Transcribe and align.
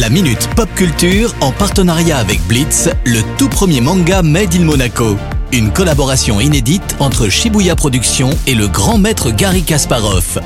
La 0.00 0.10
Minute 0.10 0.48
Pop 0.56 0.68
Culture 0.74 1.32
en 1.40 1.52
partenariat 1.52 2.18
avec 2.18 2.40
Blitz, 2.48 2.88
le 3.06 3.20
tout 3.38 3.48
premier 3.48 3.80
manga 3.80 4.22
Made 4.22 4.52
in 4.56 4.64
Monaco. 4.64 5.16
Une 5.52 5.70
collaboration 5.72 6.40
inédite 6.40 6.96
entre 6.98 7.28
Shibuya 7.28 7.76
Productions 7.76 8.30
et 8.48 8.56
le 8.56 8.66
grand 8.66 8.98
maître 8.98 9.30
Gary 9.30 9.62
Kasparov. 9.62 10.40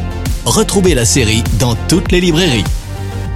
Retrouvez 0.44 0.94
la 0.94 1.06
série 1.06 1.42
dans 1.58 1.76
toutes 1.88 2.12
les 2.12 2.20
librairies. 2.20 2.64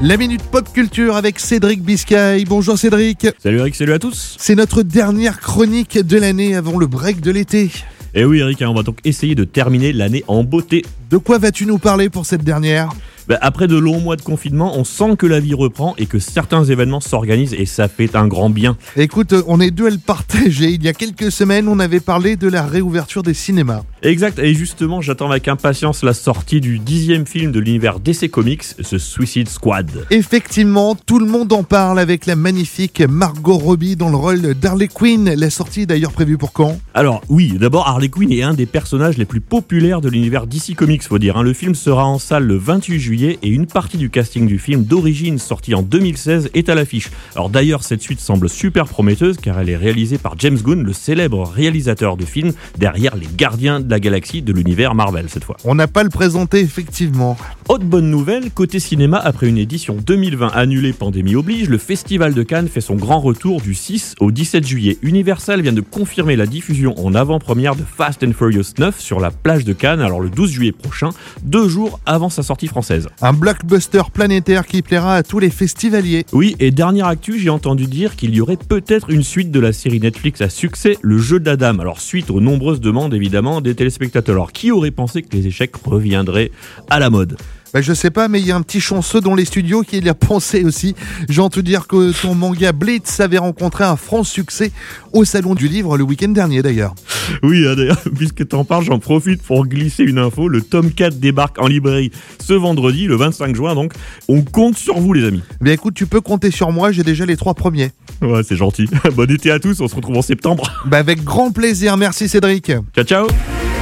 La 0.03 0.19
Minute 0.19 0.43
Pop 0.43 0.71
Culture 0.75 1.17
avec 1.17 1.41
Cédric 1.41 1.83
Biscay. 1.83 2.45
Bonjour 2.47 2.77
Cédric. 2.77 3.29
Salut 3.43 3.61
Eric, 3.61 3.75
salut 3.75 3.95
à 3.95 3.99
tous. 3.99 4.37
C'est 4.39 4.55
notre 4.55 4.83
dernière 4.83 5.41
chronique 5.41 5.97
de 5.99 6.19
l'année 6.19 6.55
avant 6.55 6.79
le 6.79 6.87
break 6.87 7.23
de 7.23 7.31
l'été. 7.31 7.71
Et 8.15 8.27
oui 8.27 8.41
Eric, 8.41 8.61
hein, 8.61 8.69
on 8.69 8.75
va 8.75 8.83
donc 8.83 8.99
essayer 9.05 9.35
de 9.35 9.45
terminer 9.45 9.95
l'année 9.95 10.25
en 10.29 10.45
beauté. 10.45 10.85
De 11.09 11.17
quoi 11.17 11.39
vas-tu 11.39 11.65
nous 11.65 11.79
parler 11.79 12.11
pour 12.11 12.27
cette 12.27 12.45
dernière? 12.45 12.91
Bah, 13.29 13.39
après 13.41 13.69
de 13.69 13.77
longs 13.77 14.01
mois 14.01 14.17
de 14.17 14.23
confinement, 14.23 14.77
on 14.77 14.85
sent 14.85 15.17
que 15.17 15.27
la 15.27 15.41
vie 15.41 15.55
reprend 15.55 15.95
et 15.99 16.07
que 16.07 16.19
certains 16.19 16.65
événements 16.65 17.01
s'organisent 17.01 17.55
et 17.55 17.67
ça 17.67 17.89
fait 17.89 18.17
un 18.17 18.27
grand 18.27 18.51
bien. 18.51 18.77
Écoute, 18.97 19.35
on 19.47 19.61
est 19.61 19.71
deux 19.71 19.87
à 19.87 19.91
le 19.91 19.99
partager. 19.99 20.71
Il 20.71 20.83
y 20.83 20.89
a 20.89 20.93
quelques 20.93 21.31
semaines, 21.31 21.69
on 21.69 21.79
avait 21.79 22.01
parlé 22.01 22.37
de 22.37 22.49
la 22.49 22.65
réouverture 22.67 23.23
des 23.23 23.35
cinémas. 23.35 23.83
Exact, 24.05 24.41
et 24.41 24.53
justement 24.53 25.01
j'attends 25.01 25.31
avec 25.31 25.47
impatience 25.47 26.03
la 26.03 26.13
sortie 26.13 26.61
du 26.61 26.81
dixième 26.81 27.25
film 27.25 27.53
de 27.53 27.61
l'univers 27.61 28.01
DC 28.01 28.29
Comics, 28.29 28.65
ce 28.81 28.99
Suicide 28.99 29.49
Squad. 29.49 30.07
Effectivement, 30.11 30.97
tout 30.97 31.21
le 31.21 31.27
monde 31.27 31.53
en 31.53 31.63
parle 31.63 32.01
avec 32.01 32.27
la 32.27 32.35
magnifique 32.35 33.01
Margot 33.01 33.59
Robbie 33.59 33.95
dans 33.95 34.11
le 34.11 34.17
rôle 34.17 34.55
d'Harley 34.55 34.89
Quinn. 34.89 35.33
La 35.37 35.51
sortie 35.51 35.83
est 35.83 35.87
d'ailleurs 35.87 36.11
prévue 36.11 36.37
pour 36.37 36.53
quand? 36.53 36.81
Alors 36.95 37.23
oui, 37.29 37.55
d'abord 37.61 37.87
Harley 37.87 38.09
Quinn 38.09 38.33
est 38.33 38.43
un 38.43 38.55
des 38.55 38.67
personnages 38.67 39.19
les 39.19 39.25
plus 39.25 39.41
populaires 39.41 40.01
de 40.01 40.09
l'univers 40.09 40.49
DC 40.49 40.75
Comics, 40.75 41.05
faut 41.05 41.21
dire. 41.21 41.37
hein. 41.37 41.45
Le 41.45 41.53
film 41.53 41.77
sera 41.77 42.05
en 42.05 42.19
salle 42.19 42.45
le 42.45 42.57
28 42.57 42.99
juillet 42.99 43.39
et 43.45 43.51
une 43.51 43.67
partie 43.67 43.99
du 43.99 44.11
casting 44.11 44.49
du 44.49 44.59
film 44.59 44.83
d'origine 44.83 45.39
sorti 45.39 45.77
en 45.77 45.83
2016 45.83 46.51
est 46.55 46.69
à 46.69 46.75
l'affiche. 46.75 47.13
Alors 47.37 47.51
d'ailleurs 47.51 47.85
cette 47.85 48.03
suite 48.03 48.19
semble 48.19 48.49
super 48.49 48.87
prometteuse 48.87 49.37
car 49.37 49.61
elle 49.61 49.69
est 49.69 49.77
réalisée 49.77 50.19
par 50.19 50.35
James 50.39 50.59
Gunn, 50.59 50.83
le 50.83 50.93
célèbre 50.93 51.45
réalisateur 51.49 52.17
de 52.17 52.25
films 52.25 52.53
derrière 52.79 53.15
les 53.15 53.29
gardiens 53.37 53.79
de 53.79 53.92
la 53.93 54.01
galaxie 54.01 54.43
de 54.43 54.53
l'univers 54.53 54.95
Marvel 54.95 55.27
cette 55.29 55.45
fois. 55.45 55.57
On 55.65 55.75
n'a 55.75 55.87
pas 55.87 56.03
le 56.03 56.09
présenté, 56.09 56.61
effectivement. 56.61 57.37
Autre 57.73 57.85
bonne 57.87 58.11
nouvelle, 58.11 58.51
côté 58.51 58.79
cinéma, 58.79 59.17
après 59.17 59.49
une 59.49 59.57
édition 59.57 59.97
2020 59.97 60.49
annulée 60.49 60.93
pandémie 60.93 61.37
oblige, 61.37 61.71
le 61.71 61.79
Festival 61.79 62.35
de 62.35 62.43
Cannes 62.43 62.69
fait 62.69 62.83
son 62.83 62.97
grand 62.97 63.19
retour 63.19 63.63
du 63.63 63.73
6 63.73 64.17
au 64.21 64.31
17 64.31 64.67
juillet. 64.67 64.99
Universal 65.01 65.63
vient 65.63 65.73
de 65.73 65.81
confirmer 65.81 66.37
la 66.37 66.45
diffusion 66.45 66.93
en 67.03 67.15
avant-première 67.15 67.75
de 67.75 67.83
Fast 67.83 68.23
and 68.25 68.35
Furious 68.35 68.75
9 68.79 69.01
sur 69.01 69.21
la 69.21 69.31
plage 69.31 69.65
de 69.65 69.73
Cannes, 69.73 70.03
alors 70.03 70.21
le 70.21 70.29
12 70.29 70.51
juillet 70.51 70.73
prochain, 70.73 71.09
deux 71.45 71.67
jours 71.67 71.99
avant 72.05 72.29
sa 72.29 72.43
sortie 72.43 72.67
française. 72.67 73.09
Un 73.23 73.33
blockbuster 73.33 74.03
planétaire 74.13 74.67
qui 74.67 74.83
plaira 74.83 75.17
à 75.17 75.23
tous 75.23 75.39
les 75.39 75.49
festivaliers. 75.49 76.27
Oui, 76.35 76.57
et 76.61 76.73
dernière 76.73 77.07
actu, 77.07 77.39
j'ai 77.39 77.49
entendu 77.49 77.87
dire 77.87 78.17
qu'il 78.17 78.35
y 78.35 78.43
aurait 78.43 78.59
peut-être 78.59 79.09
une 79.09 79.23
suite 79.23 79.51
de 79.51 79.61
la 79.61 79.73
série 79.73 79.99
Netflix 79.99 80.43
à 80.43 80.51
succès, 80.51 80.99
Le 81.01 81.17
Jeu 81.17 81.41
d'Adam. 81.41 81.79
Alors 81.79 82.03
suite 82.03 82.31
aux 82.31 82.43
nombreuses 82.43 82.83
demandes 82.83 83.15
évidemment 83.15 83.63
des 83.63 83.75
téléspectateurs. 83.75 84.35
Alors 84.35 84.53
qui 84.53 84.71
aurait 84.71 84.91
pensé 84.91 85.23
que 85.23 85.35
les 85.35 85.47
échecs 85.47 85.75
reviendraient 85.87 86.51
à 86.91 86.99
la 86.99 87.09
mode? 87.09 87.39
Bah, 87.73 87.81
je 87.81 87.93
sais 87.95 88.11
pas, 88.11 88.29
mais 88.29 88.41
il 88.41 88.47
y 88.47 88.53
a 88.53 88.57
un 88.57 88.63
petit 88.63 88.81
chanceux 88.81 89.21
dans 89.21 89.35
les 89.35 89.45
studios 89.47 89.83
qui 89.83 89.99
y 89.99 90.09
a 90.09 90.15
pensé 90.15 90.65
aussi. 90.65 90.95
J'ai 91.29 91.41
entendu 91.41 91.63
dire 91.63 91.87
que 91.87 92.13
ton 92.21 92.35
manga 92.35 92.73
Blitz 92.73 93.21
avait 93.21 93.39
rencontré 93.39 93.85
un 93.85 93.97
franc 93.97 94.25
succès 94.25 94.73
au 95.13 95.25
Salon 95.25 95.55
du 95.55 95.69
Livre 95.69 95.97
le 95.97 96.05
week-end 96.05 96.29
dernier 96.29 96.63
d'ailleurs. 96.63 96.95
Oui, 97.43 97.67
hein, 97.67 97.75
d'ailleurs, 97.75 98.01
puisque 98.17 98.47
t'en 98.49 98.65
parles, 98.65 98.85
j'en 98.85 98.99
profite 98.99 99.43
pour 99.43 99.67
glisser 99.67 100.03
une 100.05 100.19
info. 100.19 100.49
Le 100.49 100.61
tome 100.61 100.91
4 100.91 101.19
débarque 101.19 101.61
en 101.61 101.67
librairie 101.67 102.11
ce 102.41 102.53
vendredi, 102.53 103.07
le 103.07 103.17
25 103.17 103.55
juin, 103.57 103.75
donc 103.75 103.93
on 104.29 104.43
compte 104.43 104.77
sur 104.77 104.99
vous 104.99 105.13
les 105.13 105.25
amis. 105.25 105.43
Mais 105.61 105.73
écoute, 105.73 105.95
tu 105.95 106.07
peux 106.07 106.21
compter 106.21 106.51
sur 106.51 106.73
moi, 106.73 106.93
j'ai 106.93 107.05
déjà 107.05 107.25
les 107.25 107.37
trois 107.37 107.55
premiers. 107.55 107.91
Ouais, 108.21 108.43
c'est 108.43 108.57
gentil. 108.57 108.89
bon 109.15 109.31
été 109.31 109.51
à 109.51 109.59
tous, 109.59 109.81
on 109.81 109.89
se 109.89 109.95
retrouve 109.95 110.17
en 110.19 110.23
septembre. 110.23 110.65
Bah, 110.87 110.99
avec 110.99 111.25
grand 111.25 111.53
plaisir, 111.53 111.97
merci 111.97 112.29
Cédric. 112.29 112.73
Ciao, 112.95 113.05
ciao 113.05 113.27